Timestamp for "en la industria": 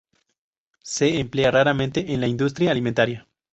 2.11-2.71